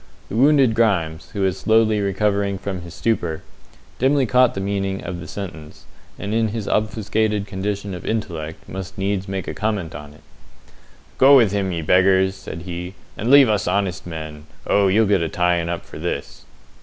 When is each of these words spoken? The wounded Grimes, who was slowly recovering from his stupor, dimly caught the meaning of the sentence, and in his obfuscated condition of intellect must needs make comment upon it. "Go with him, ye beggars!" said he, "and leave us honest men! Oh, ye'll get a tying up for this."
The 0.29 0.35
wounded 0.35 0.73
Grimes, 0.73 1.29
who 1.33 1.41
was 1.41 1.59
slowly 1.59 2.01
recovering 2.01 2.57
from 2.57 2.81
his 2.81 2.95
stupor, 2.95 3.43
dimly 3.99 4.25
caught 4.25 4.55
the 4.55 4.59
meaning 4.59 5.03
of 5.03 5.19
the 5.19 5.27
sentence, 5.27 5.85
and 6.17 6.33
in 6.33 6.47
his 6.47 6.67
obfuscated 6.67 7.45
condition 7.45 7.93
of 7.93 8.03
intellect 8.03 8.67
must 8.67 8.97
needs 8.97 9.27
make 9.27 9.45
comment 9.55 9.93
upon 9.93 10.13
it. 10.15 10.21
"Go 11.19 11.35
with 11.37 11.51
him, 11.51 11.71
ye 11.71 11.83
beggars!" 11.83 12.33
said 12.33 12.63
he, 12.63 12.95
"and 13.15 13.29
leave 13.29 13.47
us 13.47 13.67
honest 13.67 14.07
men! 14.07 14.47
Oh, 14.65 14.87
ye'll 14.87 15.05
get 15.05 15.21
a 15.21 15.29
tying 15.29 15.69
up 15.69 15.85
for 15.85 15.99
this." 15.99 16.45